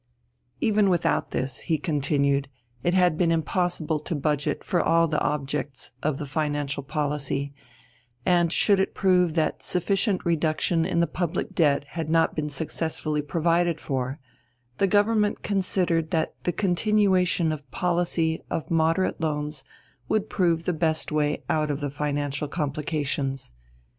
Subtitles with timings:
[0.59, 2.49] Even without this, he continued,
[2.81, 7.53] it had been impossible to budget for all the objects of the financial policy,
[8.25, 13.21] and should it prove that sufficient reduction in the public debt had not been successfully
[13.21, 14.19] provided for,
[14.79, 19.63] the Government considered that the continuation of policy of moderate loans
[20.09, 23.51] would prove the best way out of the financial complications.